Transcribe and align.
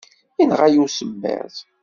Yenɣa-iyi 0.39 0.79
usemmiḍ. 0.85 1.53